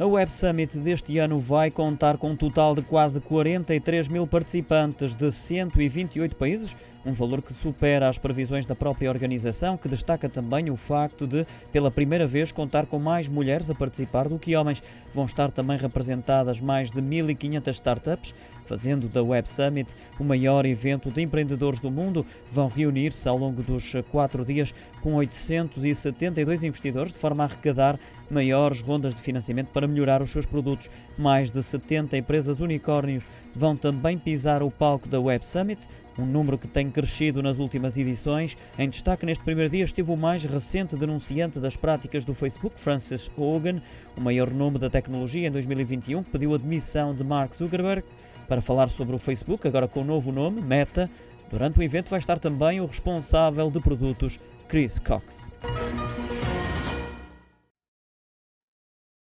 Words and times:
A 0.00 0.06
Web 0.06 0.32
Summit 0.32 0.78
deste 0.78 1.18
ano 1.18 1.38
vai 1.38 1.70
contar 1.70 2.16
com 2.16 2.30
um 2.30 2.36
total 2.36 2.74
de 2.74 2.80
quase 2.80 3.20
43 3.20 4.08
mil 4.08 4.26
participantes 4.26 5.14
de 5.14 5.30
128 5.30 6.36
países, 6.36 6.74
um 7.04 7.12
valor 7.12 7.40
que 7.42 7.52
supera 7.52 8.08
as 8.08 8.18
previsões 8.18 8.66
da 8.66 8.74
própria 8.74 9.10
organização, 9.10 9.76
que 9.76 9.88
destaca 9.88 10.28
também 10.28 10.70
o 10.70 10.76
facto 10.76 11.26
de, 11.26 11.46
pela 11.72 11.90
primeira 11.90 12.26
vez, 12.26 12.52
contar 12.52 12.86
com 12.86 12.98
mais 12.98 13.28
mulheres 13.28 13.70
a 13.70 13.74
participar 13.74 14.28
do 14.28 14.38
que 14.38 14.54
homens. 14.54 14.82
Vão 15.14 15.24
estar 15.24 15.50
também 15.50 15.78
representadas 15.78 16.60
mais 16.60 16.90
de 16.90 17.00
1.500 17.00 17.68
startups, 17.70 18.34
fazendo 18.66 19.08
da 19.08 19.22
Web 19.22 19.48
Summit 19.48 19.96
o 20.18 20.22
maior 20.22 20.64
evento 20.64 21.10
de 21.10 21.20
empreendedores 21.20 21.80
do 21.80 21.90
mundo. 21.90 22.24
Vão 22.52 22.68
reunir-se 22.68 23.28
ao 23.28 23.36
longo 23.36 23.62
dos 23.62 23.92
quatro 24.12 24.44
dias 24.44 24.72
com 25.02 25.14
872 25.14 26.62
investidores, 26.62 27.12
de 27.12 27.18
forma 27.18 27.42
a 27.42 27.46
arrecadar 27.46 27.98
maiores 28.30 28.80
rondas 28.80 29.14
de 29.14 29.20
financiamento 29.20 29.68
para 29.68 29.88
melhorar 29.88 30.22
os 30.22 30.30
seus 30.30 30.46
produtos. 30.46 30.88
Mais 31.18 31.50
de 31.50 31.62
70 31.62 32.16
empresas 32.16 32.60
unicórnios 32.60 33.24
vão 33.54 33.76
também 33.76 34.16
pisar 34.16 34.62
o 34.62 34.70
palco 34.70 35.08
da 35.08 35.20
Web 35.20 35.44
Summit, 35.44 35.88
um 36.18 36.26
número 36.26 36.58
que 36.58 36.68
tem 36.68 36.89
crescido 36.90 37.42
nas 37.42 37.58
últimas 37.58 37.96
edições. 37.96 38.56
Em 38.78 38.88
destaque 38.88 39.24
neste 39.24 39.44
primeiro 39.44 39.70
dia 39.70 39.84
esteve 39.84 40.10
o 40.10 40.16
mais 40.16 40.44
recente 40.44 40.96
denunciante 40.96 41.58
das 41.58 41.76
práticas 41.76 42.24
do 42.24 42.34
Facebook, 42.34 42.78
Francis 42.78 43.30
Hogan, 43.36 43.80
o 44.16 44.20
maior 44.20 44.50
nome 44.50 44.78
da 44.78 44.90
tecnologia 44.90 45.48
em 45.48 45.50
2021, 45.50 46.22
que 46.22 46.30
pediu 46.30 46.54
a 46.54 46.58
demissão 46.58 47.14
de 47.14 47.24
Mark 47.24 47.54
Zuckerberg 47.54 48.02
para 48.48 48.60
falar 48.60 48.88
sobre 48.88 49.14
o 49.14 49.18
Facebook, 49.18 49.66
agora 49.66 49.86
com 49.86 50.00
o 50.00 50.04
novo 50.04 50.32
nome, 50.32 50.60
Meta. 50.60 51.08
Durante 51.50 51.78
o 51.78 51.82
evento 51.82 52.10
vai 52.10 52.18
estar 52.18 52.38
também 52.38 52.80
o 52.80 52.86
responsável 52.86 53.70
de 53.70 53.80
produtos, 53.80 54.38
Chris 54.68 54.98
Cox. 54.98 55.48